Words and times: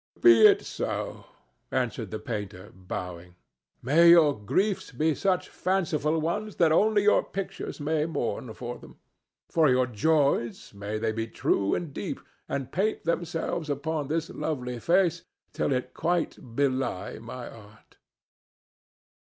"Be 0.19 0.47
it 0.47 0.63
so," 0.65 1.25
answered 1.69 2.09
the 2.09 2.17
painter, 2.17 2.71
bowing. 2.73 3.35
"May 3.83 4.09
your 4.09 4.35
griefs 4.35 4.91
be 4.91 5.13
such 5.13 5.47
fanciful 5.47 6.19
ones 6.19 6.55
that 6.55 6.71
only 6.71 7.03
your 7.03 7.21
pictures 7.23 7.79
may 7.79 8.07
mourn 8.07 8.51
for 8.55 8.79
them! 8.79 8.97
For 9.51 9.69
your 9.69 9.85
joys, 9.85 10.73
may 10.73 10.97
they 10.97 11.11
be 11.11 11.27
true 11.27 11.75
and 11.75 11.93
deep, 11.93 12.19
and 12.49 12.71
paint 12.71 13.03
themselves 13.03 13.69
upon 13.69 14.07
this 14.07 14.31
lovely 14.31 14.79
face 14.79 15.21
till 15.53 15.71
it 15.71 15.93
quite 15.93 16.55
belie 16.55 17.19
my 17.19 17.47
art!" 17.47 17.97